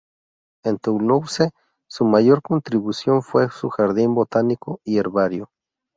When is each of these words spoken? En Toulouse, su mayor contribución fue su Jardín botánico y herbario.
En 0.63 0.79
Toulouse, 0.79 1.51
su 1.87 2.05
mayor 2.05 2.41
contribución 2.41 3.21
fue 3.21 3.49
su 3.51 3.69
Jardín 3.69 4.15
botánico 4.15 4.79
y 4.83 4.97
herbario. 4.97 5.51